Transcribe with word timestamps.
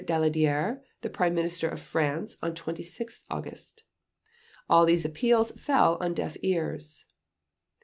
Daladier, 0.03 0.81
the 1.01 1.11
Prime 1.11 1.35
Minister 1.35 1.69
of 1.69 1.79
France, 1.79 2.35
on 2.41 2.55
26 2.55 3.21
August. 3.29 3.83
All 4.67 4.83
these 4.83 5.05
appeals 5.05 5.51
fell 5.51 5.97
on 6.01 6.15
deaf 6.15 6.35
ears. 6.41 7.05